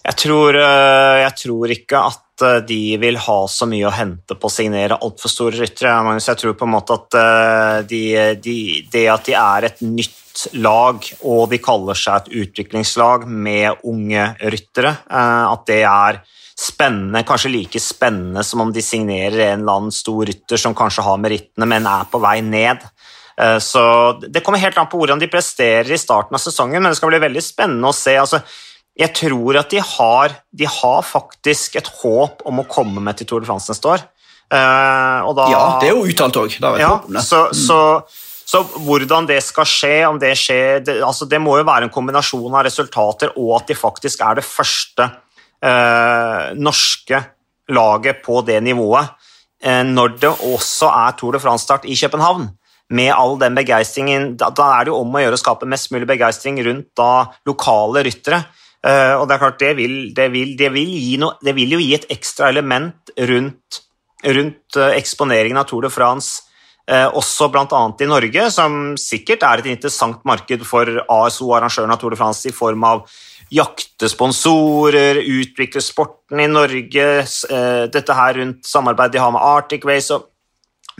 [0.00, 4.36] Jeg tror, eh, jeg tror, ikke at eh, de vil ha så mye å hente
[4.36, 5.92] på å signere altfor store ryttere.
[6.18, 8.02] Jeg tror på en måte at eh, de,
[8.42, 8.56] de,
[8.92, 14.28] det at de er et nytt lag, og de kaller seg et utviklingslag med unge
[14.52, 16.20] ryttere, at det er
[16.60, 21.04] spennende, kanskje like spennende som om de signerer en eller annen stor rytter som kanskje
[21.04, 22.84] har merittene, men er på vei ned.
[23.40, 26.92] Eh, så Det kommer helt an på hvordan de presterer i starten av sesongen, men
[26.92, 28.16] det skal bli veldig spennende å se.
[28.20, 28.42] Altså,
[28.98, 33.28] jeg tror at de har, de har, faktisk et håp om å komme med til
[33.28, 34.02] Tour de France neste år.
[34.50, 36.56] Uh, da, ja, det er jo uttalt òg.
[36.80, 37.54] Ja, så, mm.
[37.54, 37.78] så,
[38.50, 41.94] så, hvordan det skal skje, om det skjer det, altså det må jo være en
[41.94, 47.22] kombinasjon av resultater og at de faktisk er det første uh, norske
[47.70, 52.50] laget på det nivået uh, når det også er Tour de France-start i København.
[52.90, 55.92] Med all den begeistringen, da, da, er det jo om å gjøre å skape mest
[55.94, 58.42] mulig begeistring rundt da lokale ryttere.
[58.80, 61.80] Eh, og det er klart, det vil, det vil, det vil, noe, det vil jo
[61.82, 63.82] gi et ekstra element rundt,
[64.24, 66.46] rundt eh, eksponeringen av Tour de France,
[66.88, 67.82] eh, også bl.a.
[68.00, 72.48] i Norge, som sikkert er et interessant marked for ASO, arrangøren av Tour de France
[72.48, 73.04] i form av
[73.52, 77.06] jakte sponsorer, utvikle sporten i Norge,
[77.90, 80.28] dette her rundt samarbeid de har med Arctic Race og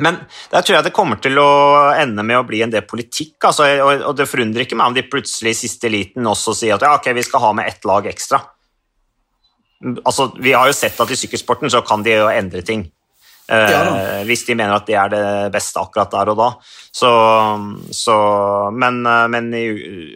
[0.02, 0.18] men
[0.52, 1.50] der tror jeg det kommer til å
[1.94, 3.36] ende med å bli en del politikk.
[3.48, 6.86] Altså, og, det forundrer ikke meg om de plutselig i siste liten også sier at
[6.86, 8.42] ja, ok, vi skal ha med ett lag ekstra.
[10.04, 12.84] Altså, vi har jo sett at i sykkelsporten så kan de jo endre ting.
[13.50, 13.80] Eh, ja,
[14.28, 16.50] hvis de mener at det er det beste akkurat der og da.
[16.94, 17.10] Så,
[17.94, 18.16] så
[18.76, 19.50] men, eh, men,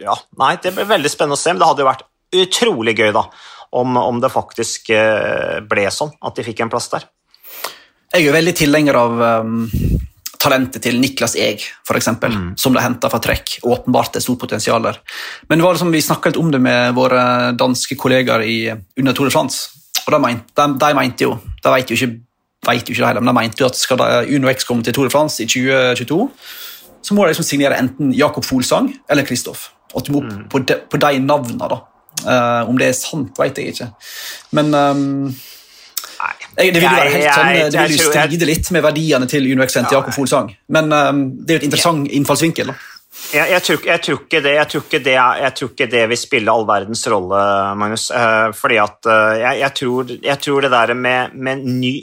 [0.03, 1.51] ja, nei, det blir veldig spennende å se.
[1.51, 2.07] Men det hadde jo vært
[2.45, 3.25] utrolig gøy da,
[3.75, 7.09] om, om det faktisk eh, ble sånn at de fikk en plass der.
[8.15, 9.63] Jeg er jo veldig tilhenger av um,
[10.39, 12.53] talentet til Niklas Eg, f.eks., mm.
[12.55, 13.57] som ble henta fra trekk.
[13.67, 15.01] Åpenbart et stort potensial der.
[15.49, 17.25] Men det var liksom, vi snakka litt om det med våre
[17.59, 19.81] danske kollegaer i, under Tour de France.
[20.05, 22.21] Og de, mente, de, de mente jo De vet jo ikke,
[22.69, 24.95] vet jo ikke det heller, men de mente jo at skal Uno X komme til
[24.95, 26.29] Tour de France i 2022,
[27.03, 29.73] så må de liksom signere enten Jakob Folsang eller Kristoff.
[29.91, 30.45] Og du må mm.
[30.53, 31.81] på, de, på de navnene, da.
[32.23, 33.89] Uh, om det er sant, vet jeg ikke.
[34.55, 35.35] Men um,
[36.55, 39.65] det vil jo være helt sånn, det vil jo stride litt med verdiene til Uno
[39.65, 42.71] X til Jakob Folsang, men um, det er jo et interessant innfallsvinkel.
[42.71, 42.77] da.
[43.33, 46.51] Jeg, jeg, tror, jeg, tror, det, jeg, tror det, jeg tror ikke det vil spille
[46.51, 47.41] all verdens rolle,
[47.79, 48.09] Magnus.
[48.11, 50.11] Uh, fordi at uh, jeg, tror,
[50.43, 51.93] tror, det der med, med ny,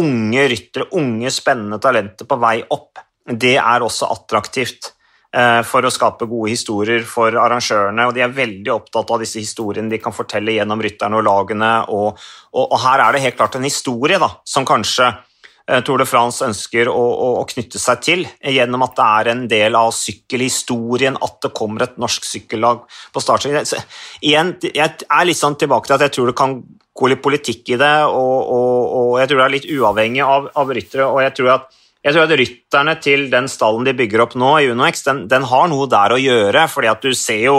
[0.00, 4.92] unge ryttere, unge, spennende talenter på vei opp, det er også attraktivt.
[5.30, 8.08] Eh, for å skape gode historier for arrangørene.
[8.08, 11.72] og De er veldig opptatt av disse historiene de kan fortelle gjennom rytterne og lagene.
[11.94, 12.18] Og,
[12.50, 16.08] og, og her er det helt klart en historie da, som kanskje eh, Tour de
[16.10, 19.94] France ønsker å, å, å, knytte seg til, gjennom at det er en del av
[19.94, 22.82] sykkelhistorien at det kommer et norsk sykkellag
[23.14, 23.86] på startstreken.
[24.26, 26.58] Igjen, jeg er litt sånn tilbake til at jeg tror det kan
[26.90, 30.74] gå litt politikk i det, og, og jeg tror det er litt uavhengig av, av
[30.74, 31.06] ryttere.
[31.06, 34.54] og jeg tror at jeg tror at Rytterne til den stallen de bygger opp nå,
[34.60, 36.68] i UnoX, den, den har noe der å gjøre.
[36.72, 37.58] fordi at du ser jo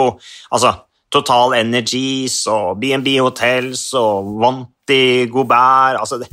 [0.50, 0.74] altså,
[1.12, 6.30] Total Energies og BNB Hotels og Vanti Gobert altså, det,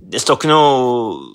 [0.00, 1.34] det, står ikke noe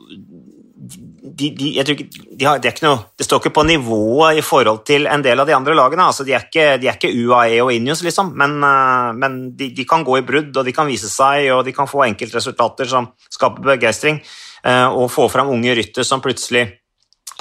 [1.32, 5.08] de, de, ikke, de har, det, noe, det, står ikke på nivået i forhold til
[5.10, 6.04] en del av de andre lagene.
[6.12, 9.72] Altså, de, er ikke, de, er ikke, UAE og Injus, liksom, men, uh, men de,
[9.88, 13.14] kan gå i brudd og de kan vise seg og de kan få enkeltresultater som
[13.32, 14.20] skaper begeistring.
[14.68, 16.68] Eh, og få fram unge rytter som plutselig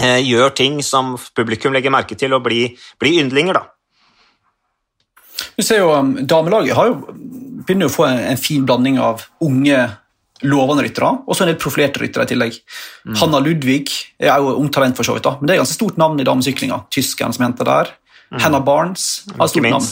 [0.01, 3.61] eh, gjør ting som publikum legger merke til, og blir, blir yndlinger.
[3.61, 3.67] da.
[5.57, 7.17] Du ser jo, um, Damelaget har jo,
[7.67, 9.81] begynner å få en, en fin blanding av unge,
[10.41, 12.55] lovende ryttere og så en del profilerte ryttere i tillegg.
[13.05, 13.17] Mm.
[13.21, 16.23] Hanna Ludvig er jo ungtalent, for så vidt, da, men det er ganske stort navn
[16.23, 16.87] i damesyklinga.
[16.93, 17.93] Tyskeren som henter der.
[18.31, 18.39] Mm.
[18.41, 19.05] Hannah Barnes
[19.37, 19.91] har stort navn.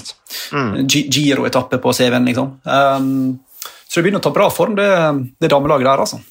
[0.57, 0.89] Mm.
[0.89, 2.55] Giro-etappe på CV-en, liksom.
[2.65, 4.89] Um, så det begynner å ta bra form, det,
[5.43, 6.05] det damelaget der.
[6.07, 6.23] altså.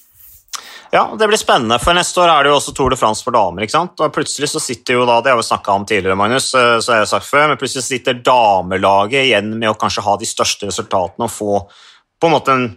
[0.92, 3.36] Ja, det blir spennende, for neste år er det jo også Tour de France for
[3.36, 3.66] damer.
[3.66, 4.00] ikke sant?
[4.00, 6.94] Og plutselig så sitter jo da, Det har vi snakka om tidligere, Magnus, eh, så
[6.94, 10.70] har jeg sagt før, men plutselig sitter damelaget igjen med å kanskje ha de største
[10.70, 11.60] resultatene og få
[12.18, 12.70] på en måte den,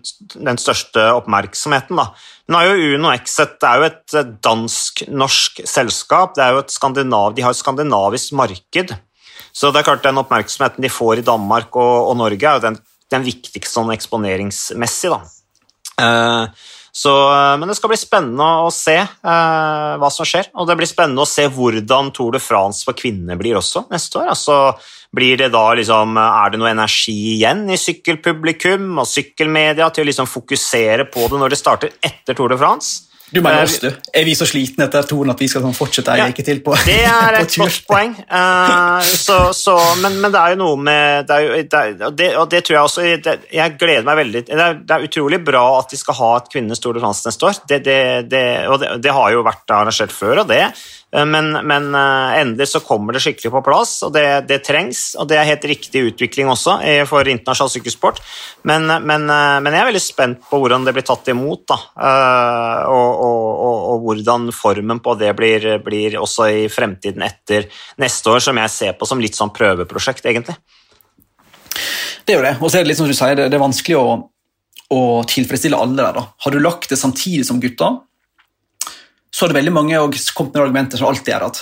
[0.45, 1.97] den største oppmerksomheten.
[1.97, 2.11] da.
[2.49, 6.35] Men er jo Uno Exit det er jo et dansk-norsk selskap.
[6.35, 8.93] det er jo et skandinav, De har et skandinavisk marked.
[9.53, 12.67] Så det er klart den oppmerksomheten de får i Danmark og, og Norge, er jo
[12.67, 12.77] den,
[13.11, 15.11] den viktigste sånn eksponeringsmessig.
[15.15, 15.23] da.
[16.01, 20.51] Uh, så, eh, men det skal bli spennende å se eh, hva som skjer.
[20.59, 24.23] Og det blir spennende å se hvordan Tour de France for kvinner blir også neste
[24.23, 24.33] år.
[24.35, 24.57] Altså,
[25.15, 30.11] blir det da liksom, Er det noe energi igjen i sykkelpublikum og sykkelmedia til å
[30.11, 33.10] liksom fokusere på det når det starter etter Tour de France?
[33.31, 33.87] Du mener oss, du.
[33.89, 36.61] Er vi så slitne etter toren at vi skal sånn fortsette ei ja, uke til
[36.67, 38.17] på Det er et godt poeng.
[38.27, 42.31] Uh, så, så, men, men, det er jo noe med det jo, det, og, det,
[42.41, 45.41] og, det, tror jeg også det, Jeg gleder meg veldig det er, det er, utrolig
[45.47, 47.61] bra at de skal ha et kvinnenes Tour de France neste år.
[47.63, 50.65] og det, har jo vært arrangert før, og det.
[51.17, 55.15] Eh, men, men, eh, endelig så kommer det skikkelig på plass, og det, det, trengs.
[55.19, 56.79] Og det er helt riktig utvikling også
[57.11, 58.21] for internasjonal sykkelsport.
[58.69, 61.79] Men, men, eh, men, jeg er veldig spent på hvordan det blir tatt imot, da.
[62.91, 67.69] Og, og, og, og hvordan formen på det blir, blir, også i fremtiden etter
[68.01, 70.59] neste år, som jeg ser på som litt sånn prøveprosjekt, egentlig.
[72.27, 72.57] Det er jo det.
[72.61, 74.07] Og så er det litt som du sier, det, er vanskelig å,
[74.95, 76.21] å tilfredsstille alle der.
[76.21, 76.25] da.
[76.45, 77.95] Har du lagt det samtidig som gutta,
[79.41, 81.61] så er det veldig mange og kommet med argumenter som alltid er at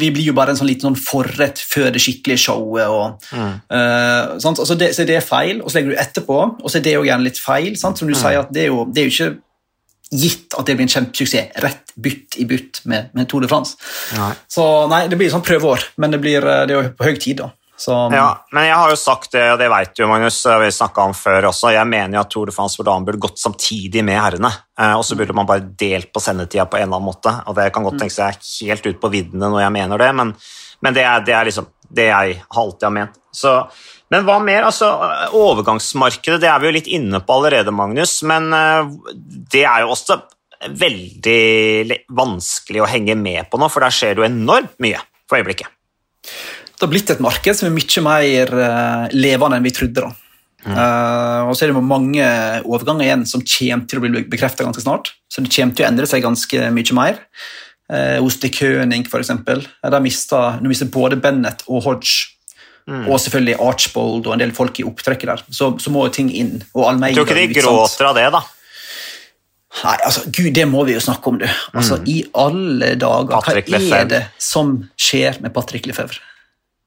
[0.00, 2.88] vi blir jo bare en sånn liten sånn forrett før det skikkelige showet.
[2.88, 3.50] Og, mm.
[3.68, 6.86] uh, altså det, så det er feil, og så legger du etterpå, og så er
[6.86, 7.76] det jo gjerne litt feil.
[7.76, 8.00] Sant?
[8.00, 8.20] Som du mm.
[8.22, 11.60] sier, at det er, jo, det er, jo, ikke gitt at det blir en kjempesuksess
[11.66, 13.76] rett bytt i bytt med, med Tour de France.
[14.16, 14.32] Nei.
[14.48, 17.20] Så nei, det blir sånn prøveår, men det, blir, eh, det er jo på høy
[17.20, 17.42] tid.
[17.42, 17.52] da.
[17.78, 20.98] Så, Ja, men jeg har jo sagt det, og det vet du, Magnus, vi snakket
[21.04, 21.70] om før også.
[21.76, 24.50] Jeg mener jo at Tour de France for burde gått samtidig med herrene.
[24.80, 27.34] Eh, Og så burde man bare delt på sendetida på en eller annen måte.
[27.46, 30.10] Og det kan godt tenkes jeg er helt ut på viddene når jeg mener det,
[30.14, 30.34] men,
[30.82, 33.20] men det, er, det er liksom det jeg alltid har ment.
[33.32, 33.54] Så,
[34.10, 34.66] men hva mer?
[34.66, 34.90] Altså,
[35.38, 38.90] overgangsmarkedet det er vi jo litt inne på allerede, Magnus, men eh,
[39.54, 40.18] det er jo også
[40.74, 44.98] veldig vanskelig å henge med på nå, for der skjer det jo enormt mye
[45.30, 45.70] for øyeblikket.
[46.78, 50.04] Det har blitt et marked som er mye mer eh, levende enn vi trodde.
[50.04, 50.12] da.
[50.68, 52.26] Eh, og så er det mange
[52.66, 55.12] overganger igjen som kommer til å bli bekreftet ganske snart.
[55.30, 57.22] Så det kommer til å endre seg ganske mye mer.
[57.88, 59.06] Uh, hos De König.
[59.08, 62.34] Eh, Der mister nå mistet både Bennett og Hodge,
[62.88, 65.42] og selvfølgelig Archbold og en del folk i opptrekket der.
[65.48, 66.62] Så, så må jo ting inn.
[66.74, 68.42] Og Almeida tror ikke de gråter av det, da.
[69.84, 71.46] Nei, altså, Gud, det må vi jo snakke om, du.
[71.76, 73.44] Altså, I alle dager, Mm.
[73.44, 74.00] Patrick hva Lefebvre.
[74.00, 76.20] er det som skjer med Patrick Lefebvre?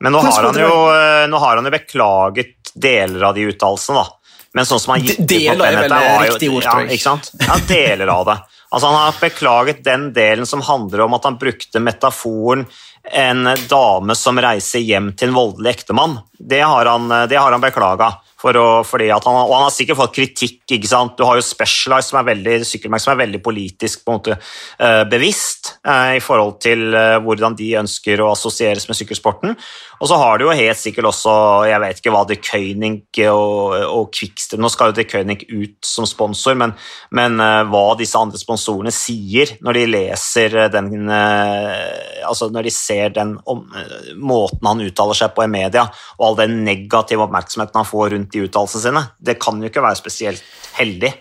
[0.02, 4.02] Men nå har, han jo, eh, nå har han jo beklaget deler av de uttalelsene,
[4.02, 4.08] da.
[4.54, 7.06] Men sånn som han gikk De- ut på Bennett, vel var jo- ord, ja, ikke
[7.06, 7.30] sant?
[7.40, 8.38] Ja, deler av det.
[8.72, 12.66] Altså, han har beklaget den delen som handler om at han brukte metaforen
[13.04, 16.20] en dame som reiser hjem til en voldelig ektemann.
[16.38, 18.12] Det har han, det han beklaga.
[18.42, 20.64] For å, og han har sikkert fått kritikk.
[20.66, 21.14] ikke sant?
[21.18, 25.04] Du har jo Specialized, som er veldig, som er veldig politisk på en måte eh,
[25.10, 29.54] bevisst eh, i forhold til eh, hvordan de ønsker å assosieres med sykkelsporten.
[30.02, 31.34] Og så har du jo helt sikkert også
[31.70, 32.96] jeg vet ikke hva De König
[33.30, 36.74] og, og Quickstep Nå skal jo De König ut som sponsor, men,
[37.14, 37.38] men
[37.70, 43.64] hva disse andre sponsorene sier når de leser den Altså når de ser den om,
[43.78, 45.88] eh, måten han uttaler seg på i media,
[46.20, 49.84] og all den negative oppmerksomheten han får rundt de uttalelsene sine, det kan jo ikke
[49.84, 50.44] være spesielt
[50.78, 51.14] heldig.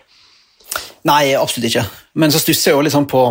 [1.08, 1.86] Nei, absolutt ikke.
[2.20, 3.24] Men så stusser jeg jo sånn på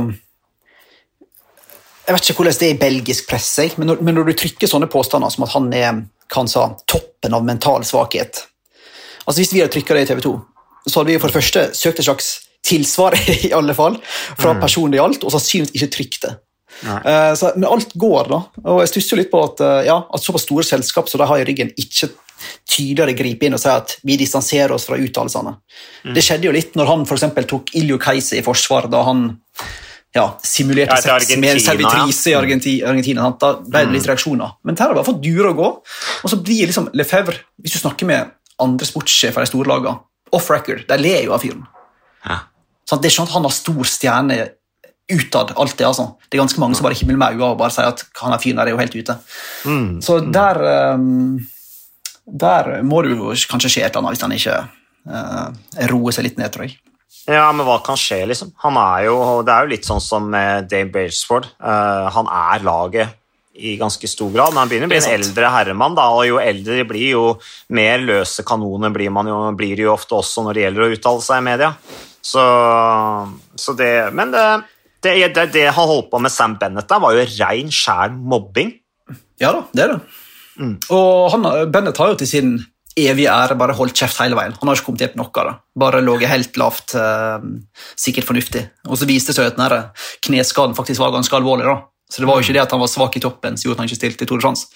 [2.09, 4.69] Jeg vet ikke hvordan det er i belgisk presse, men når, men når du trykker
[4.69, 8.47] sånne påstander som at han er hva han sa, toppen av mental svakhet
[9.27, 10.31] Altså Hvis vi hadde trykka det i TV 2,
[10.87, 12.29] så hadde vi for det første søkt et slags
[12.65, 13.13] tilsvar,
[13.47, 13.99] i alle fall,
[14.39, 16.31] fra personen det gjaldt, og sannsynligvis ikke trykt det.
[16.85, 18.39] Eh, så, men alt går, da.
[18.63, 21.41] Og jeg stusser litt på at, uh, ja, at såpass store selskap som de har
[21.41, 22.11] i ryggen, ikke
[22.69, 25.57] tydeligere griper inn og sier at vi distanserer oss fra uttalelsene.
[26.15, 29.25] Det skjedde jo litt når han for eksempel tok Iljo Keise i forsvar, da han
[30.15, 33.27] ja, simulerte Ja, sex med en servitrise i Argenti- Argentina.
[33.27, 33.39] sant?
[33.43, 34.55] Da ble det litt reaksjoner.
[34.63, 35.67] Men her har bare fått dure å gå.
[36.23, 39.99] Og så blir liksom Lefebvre, hvis du snakker med andre sportssjefer i storlagene,
[40.31, 41.67] off record, de ler jo av fyren.
[42.25, 42.39] Ja.
[42.89, 44.39] Det er ikke sånn at han har stor stjerne
[45.09, 45.85] utad, alltid.
[45.87, 46.09] altså.
[46.27, 48.43] Det er ganske mange som bare himler med øynene og bare sier at han er
[48.43, 49.15] fyren der er jo helt ute.
[49.65, 50.01] Mm.
[50.05, 50.61] Så der
[50.95, 51.39] um,
[52.29, 54.57] Der må det jo kanskje skje et eller annet hvis han ikke
[55.09, 56.77] uh, roer seg litt ned, tror jeg.
[57.29, 58.51] Ja, men hva kan skje, liksom?
[58.63, 61.45] Han er jo, det er jo litt sånn som Dave Brailsford.
[61.61, 63.19] Eh, han er laget
[63.59, 66.39] i ganske stor grad, men han begynner å bli en eldre herremann, da, og jo
[66.41, 67.23] eldre de blir, jo
[67.75, 70.91] mer løse kanoner blir man jo, blir det jo ofte også når det gjelder å
[70.95, 71.71] uttale seg i media.
[72.29, 72.43] Så,
[73.59, 74.45] så det, men det,
[75.05, 78.73] det, det, det han holdt på med Sam Bennett der, var jo rein, skjær mobbing.
[79.39, 80.01] Ja da, det er det.
[80.91, 82.57] Og han, Bennett har jo til sin
[82.99, 84.55] evige ære bare holdt kjeft hele veien.
[84.59, 85.31] Han har ikke kommentert noe.
[85.31, 85.53] da.
[85.79, 87.45] Bare ligget helt lavt, eh,
[87.95, 88.65] sikkert fornuftig.
[88.87, 89.91] Og så viste det seg at denne
[90.25, 91.65] kneskaden faktisk var ganske alvorlig.
[91.65, 91.79] da.
[92.09, 93.83] Så det var jo ikke det at han var svak i toppen som gjorde at
[93.83, 94.67] han ikke stilte i Tour de France.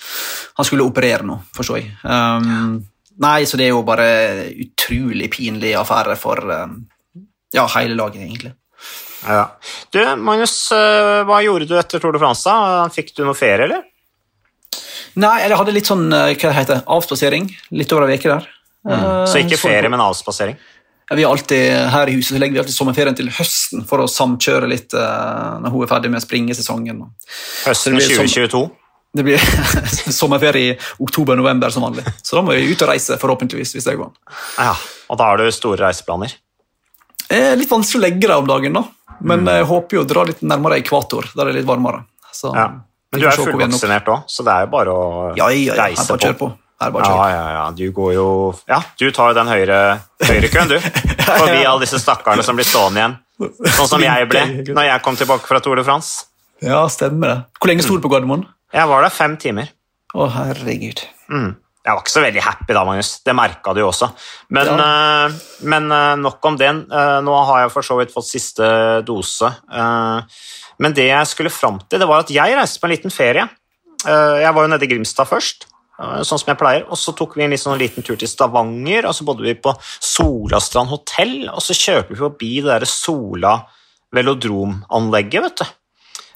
[0.55, 1.89] Han skulle operere nå, forstår jeg.
[2.05, 2.86] Um,
[3.17, 6.86] nei, så det er jo bare utrolig pinlig affære for um,
[7.53, 8.53] ja, hele laget, egentlig.
[9.27, 9.43] Ja.
[9.93, 12.43] Du, Magnus, eh, hva gjorde du etter Tour de France?
[12.49, 12.88] da?
[12.93, 13.83] Fikk du noe ferie, eller?
[15.21, 18.47] Nei, jeg hadde litt sånn eh, hva det heter, avspasering litt over ei uke der.
[18.83, 19.03] Mm.
[19.31, 20.57] Så ikke ferie, men avspasering?
[21.09, 24.01] Ja, vi har alltid, her i huset så legger vi alltid sommerferien til høsten for
[24.03, 27.03] å samkjøre litt eh, når hun er ferdig med springesesongen.
[27.67, 28.63] Høsten Så det blir sånn- 2022?
[29.13, 29.43] Det blir
[30.21, 32.01] sommerferie i oktober-november som vanlig.
[32.25, 33.75] Så da må vi ut og reise, forhåpentligvis.
[33.75, 34.15] hvis det går an.
[34.57, 34.73] Ja,
[35.13, 36.33] og da har du store reiseplaner?
[37.29, 38.83] Er litt vanskelig å legge det om dagen, da.
[39.23, 42.03] Men jeg håper jo å dra litt nærmere ekvator, der det er litt varmere.
[42.33, 42.71] Så, Ja.
[43.13, 45.75] Men du er fullvaksinert òg, så det er jo bare å Ja, ja, ja.
[45.83, 46.47] Reise på.
[46.91, 47.71] Bare Ja, ja, ja.
[47.71, 50.79] Du går jo Ja, du tar jo den høyre, høyrekøen, du.
[51.23, 53.15] Forbi alle disse stakkarene som blir stående igjen.
[53.77, 54.41] Sånn som jeg ble
[54.73, 56.25] når jeg kom tilbake fra Tour de France.
[56.63, 57.38] Ja, stemmer det.
[57.59, 58.45] Hvor lenge sto du på Gardermoen?
[58.73, 59.69] Jeg var der fem timer.
[60.13, 61.01] Å, herregud.
[61.29, 61.53] Mm.
[61.84, 63.10] Jeg var ikke så veldig happy da, Magnus.
[63.28, 64.08] Det merka du jo også.
[64.56, 66.69] Men, eh, men uh, nok om det.
[66.88, 68.69] Uh, nå har jeg for så vidt fått siste
[69.04, 69.50] dose.
[70.80, 73.46] Men det jeg skulle fram til, det var at jeg reiste på en liten ferie.
[74.04, 76.82] Jeg var jo nede i Grimstad først, sånn som jeg pleier.
[76.91, 79.72] Og så tok vi en sånn liten tur til Stavanger, og så bodde vi på
[80.04, 81.46] Solastrand hotell.
[81.54, 83.54] Og så kjørte vi forbi det derre Sola
[84.17, 85.78] velodromanlegget, vet du.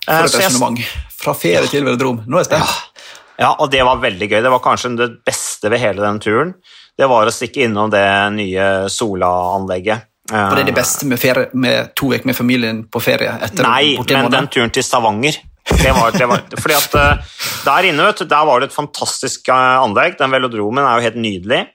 [0.06, 0.86] For et resonnement.
[1.18, 2.22] Fra ferie til velodrom.
[2.24, 2.72] Nå er jeg spent.
[2.72, 2.97] Ja,
[3.46, 4.40] og det var veldig gøy.
[4.42, 6.54] Det var kanskje det beste ved hele den turen.
[6.98, 10.08] Det var å stikke innom det nye Sola-anlegget.
[10.32, 13.32] Var det er det beste med, ferie, med to uker med familien på ferie?
[13.46, 17.88] etter Nei, men den turen til Stavanger det var, det var, fordi at uh, Der
[17.90, 20.16] inne vet du, der var det et fantastisk uh, anlegg.
[20.20, 21.66] Den velodromen er jo helt nydelig.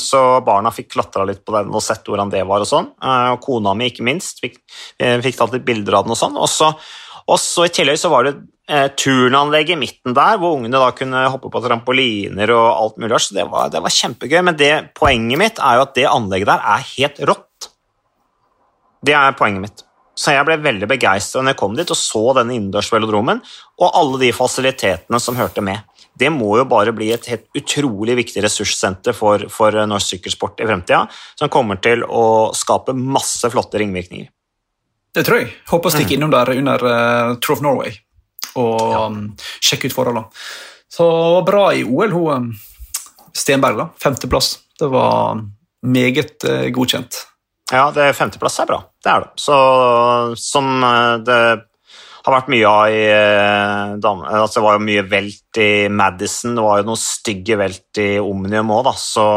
[0.00, 2.62] Så barna fikk klatra litt på den og sett hvordan det var.
[2.62, 2.86] og sånn.
[3.02, 4.54] og Kona mi, ikke minst, fikk,
[4.96, 6.14] fikk tatt litt bilder av den.
[6.14, 6.78] Og sånn.
[7.26, 8.32] Og så I tillegg så var det
[8.96, 13.20] turnanlegg i midten der, hvor ungene da kunne hoppe på trampoliner og alt mulig.
[13.20, 14.40] Så det var, det var kjempegøy.
[14.48, 17.70] Men det, poenget mitt er jo at det anlegget der er helt rått.
[19.02, 19.86] Det er poenget mitt.
[20.18, 23.40] Så jeg ble veldig begeistra når jeg kom dit og så denne innendørsvelodromen
[23.80, 25.80] og alle de fasilitetene som hørte med.
[26.12, 30.68] Det må jo bare bli et helt utrolig viktig ressurssenter for, for norsk sykkelsport i
[30.68, 31.06] fremtida,
[31.40, 34.28] som kommer til å skape masse flotte ringvirkninger.
[35.16, 35.50] Det tror jeg.
[35.72, 36.18] Håper å stikke mm.
[36.18, 37.96] innom der under uh, Tour of Norway
[38.60, 39.00] og ja.
[39.08, 39.24] um,
[39.62, 40.28] sjekke ut forholdene.
[40.92, 41.06] Så
[41.46, 42.52] bra i OL, hun um,
[43.32, 43.88] Stenberg, da.
[44.02, 44.54] Femteplass.
[44.78, 45.40] Det var
[45.86, 47.22] meget uh, godkjent.
[47.72, 48.82] Ja, det femteplass er bra.
[49.00, 49.30] Det er det.
[49.40, 49.56] Så,
[50.36, 51.38] som eh, det
[52.22, 56.66] har vært mye av i eh, altså Det var jo mye velt i Madison, det
[56.66, 58.92] var jo noen stygge velt i Omnium òg,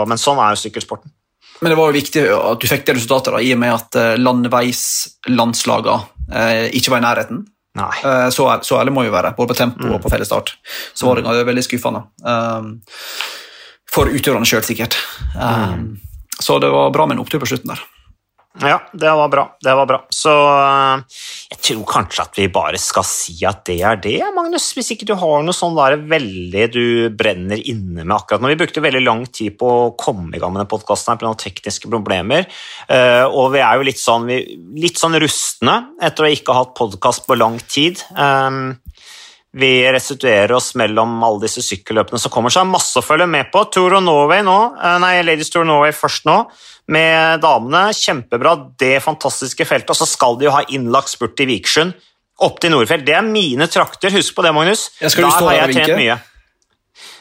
[0.10, 1.16] men sånn er jo sykkelsporten.
[1.64, 3.98] Men det var jo viktig at du fikk det resultatet, da, i og med at
[4.00, 7.46] eh, landeveislandslagene eh, ikke var i nærheten.
[7.76, 7.96] Nei.
[8.32, 9.96] Så, så ærlig må vi være, både på tempo mm.
[9.98, 10.54] og på fellesstart.
[10.96, 11.48] Så var det mm.
[11.50, 12.06] veldig skuffende.
[12.24, 12.70] Um,
[13.92, 14.96] for utøverne sjøl, sikkert.
[15.36, 15.90] Um, mm.
[16.40, 17.84] Så det var bra med en opptur på slutten der.
[18.64, 19.44] Ja, det var bra.
[19.62, 19.98] Det var bra.
[20.14, 21.02] Så eh,
[21.52, 24.70] jeg tror kanskje at vi bare skal si at det er det, Magnus.
[24.78, 26.86] Hvis ikke du har noe sånn der veldig du
[27.18, 28.54] brenner inne med akkurat nå.
[28.54, 31.34] Vi brukte veldig lang tid på å komme i gang med den podkasten pga.
[31.42, 32.48] tekniske problemer.
[32.88, 34.30] Eh, og vi er jo litt sånn,
[34.80, 38.00] litt sånn rustne etter å ikke ha hatt podkast på lang tid.
[38.16, 38.62] Eh,
[39.56, 43.54] vi restituerer oss mellom alle disse sykkelløpene som kommer, det er masse å følge med
[43.54, 43.62] på.
[43.72, 44.56] Tour of Norway nå,
[45.00, 46.42] nei, Ladies Tour of Norway først nå
[46.92, 47.88] med damene.
[47.96, 49.94] Kjempebra, det fantastiske feltet.
[49.94, 51.96] Og så skal de jo ha innlagt spurt i Vikersund,
[52.46, 53.06] opp til Nordfjell.
[53.08, 54.90] Det er mine trakter, husk på det, Magnus.
[55.02, 56.22] Der har jeg trent mye.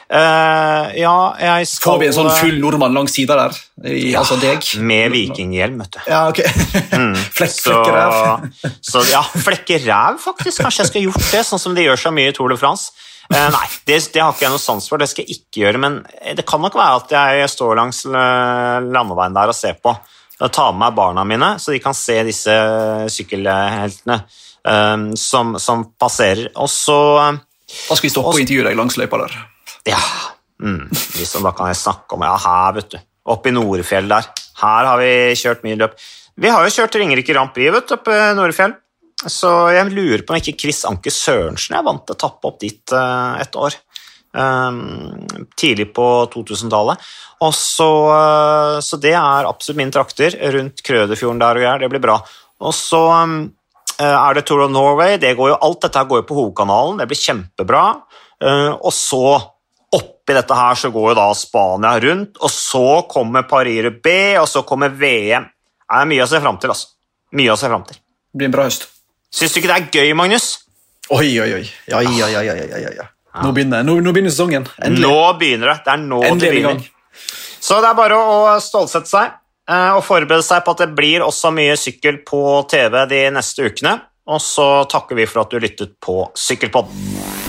[0.05, 3.55] Uh, ja, jeg skal Får vi en sånn full nordmann langs sida der?
[3.89, 4.61] I, ja, altså deg?
[4.85, 5.99] Med vikinghjelm, vet du.
[6.11, 6.43] Ja, ok.
[6.93, 8.45] mm, Flekk, flekkeræv.
[8.85, 10.61] så, ja, flekkeræv, faktisk.
[10.61, 12.93] Kanskje jeg skulle gjort det, sånn som de gjør så mye i Tour de France.
[13.25, 15.81] Uh, nei, det, det, har ikke jeg noe sans for, det skal jeg ikke gjøre.
[15.81, 16.01] Men
[16.37, 19.95] det kan nok være at jeg står langs landeveien der og ser på.
[20.35, 22.55] Jeg tar med meg barna mine, så de kan se disse
[23.15, 24.17] sykkelheltene
[24.67, 26.49] um, som, som, passerer.
[26.59, 26.99] Og så
[27.31, 29.37] Da skal vi stoppe og intervjue deg langs løypa der.
[29.87, 30.01] Ja,
[30.59, 32.99] mm, liksom, da kan jeg snakke om Ja, her, vet du.
[33.31, 34.27] Oppe i Nordfjell der.
[34.61, 35.95] Her har vi kjørt mye løp.
[36.35, 38.75] Vi har jo kjørt Ringerike Grand Prix vet, oppe i Nordfjell.
[39.31, 42.59] Så jeg lurer på om ikke Chris Anke Sørensen er vant til å tappe opp
[42.61, 43.77] dit uh, et år.
[44.35, 45.23] Um,
[45.55, 47.01] tidlig på 2000-tallet.
[47.55, 51.83] Så, uh, så, det er absolutt mine trakter rundt Krødefjorden der og her.
[51.83, 52.19] Det blir bra.
[52.65, 53.39] Og så um,
[53.97, 55.17] er det Tour of Norway.
[55.21, 57.01] Det går jo, alt dette går jo på hovedkanalen.
[57.01, 57.83] Det blir kjempebra.
[58.43, 59.25] Uh, og så
[59.95, 64.65] oppi dette her så går jo da Spania rundt, og så kommer Paris-Rubé, og så
[64.67, 65.47] kommer VM.
[65.85, 66.73] Det er mye å se fram til.
[66.73, 66.91] altså.
[67.35, 68.01] Mye å se fram til.
[68.01, 68.89] Det blir en bra høst.
[69.35, 70.47] Syns du ikke det er gøy, Magnus?
[71.11, 71.65] Oi, oi, oi.
[71.91, 73.07] Ja, ja, ja, ja, ja, ja.
[73.43, 74.67] Nå, begynner, nå, nå begynner sesongen.
[74.79, 75.03] Endelig.
[75.03, 75.79] Nå begynner det.
[75.83, 76.91] Det er nå Endelig det begynner.
[77.65, 81.25] Så det er bare å stålsette seg eh, og forberede seg på at det blir
[81.25, 83.97] også mye sykkel på TV de neste ukene.
[84.31, 87.44] Og så takker vi for at du lyttet på Sykkelpodden.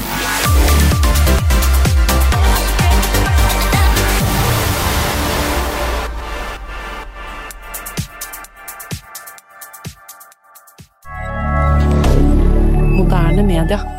[13.66, 13.95] Media.